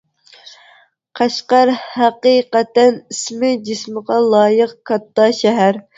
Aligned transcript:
قەشقەر 1.19 1.71
ھەقىقەتەن 1.97 2.97
ئىسمى 3.15 3.55
جىسمىغا 3.69 4.21
لايىق 4.33 4.75
كاتتا 4.93 5.29
شەھەر. 5.43 5.79